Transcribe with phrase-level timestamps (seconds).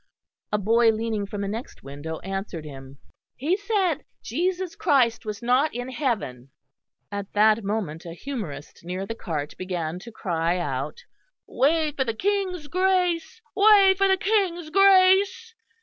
[0.51, 2.97] A boy leaning from the next window answered him.
[3.37, 6.49] "He said Jesus Christ was not in heaven."
[7.11, 11.03] At that moment a humorist near the cart began to cry out:
[11.45, 13.41] "Way for the King's Grace!
[13.55, 15.53] Way for the King's Grace!"